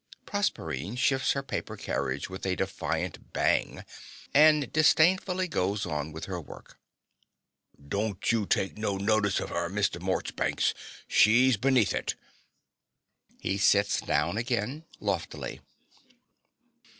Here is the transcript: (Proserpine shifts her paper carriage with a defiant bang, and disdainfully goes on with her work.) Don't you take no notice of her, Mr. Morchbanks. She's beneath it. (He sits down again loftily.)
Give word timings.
(Proserpine 0.25 0.95
shifts 0.97 1.33
her 1.33 1.43
paper 1.43 1.77
carriage 1.77 2.27
with 2.27 2.43
a 2.43 2.55
defiant 2.55 3.31
bang, 3.33 3.85
and 4.33 4.73
disdainfully 4.73 5.47
goes 5.47 5.85
on 5.85 6.11
with 6.11 6.25
her 6.25 6.41
work.) 6.41 6.79
Don't 7.87 8.31
you 8.31 8.47
take 8.47 8.79
no 8.79 8.97
notice 8.97 9.39
of 9.39 9.49
her, 9.49 9.69
Mr. 9.69 10.01
Morchbanks. 10.01 10.73
She's 11.07 11.55
beneath 11.55 11.93
it. 11.93 12.15
(He 13.37 13.59
sits 13.59 14.01
down 14.01 14.37
again 14.37 14.85
loftily.) 14.99 15.61